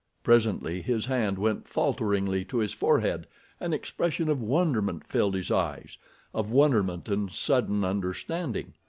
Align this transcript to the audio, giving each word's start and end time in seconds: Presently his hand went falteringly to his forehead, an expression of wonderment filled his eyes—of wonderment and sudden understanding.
Presently 0.23 0.81
his 0.81 1.05
hand 1.05 1.37
went 1.37 1.67
falteringly 1.67 2.43
to 2.45 2.57
his 2.57 2.73
forehead, 2.73 3.27
an 3.59 3.71
expression 3.71 4.29
of 4.29 4.41
wonderment 4.41 5.05
filled 5.05 5.35
his 5.35 5.51
eyes—of 5.51 6.49
wonderment 6.49 7.07
and 7.07 7.31
sudden 7.31 7.83
understanding. 7.83 8.73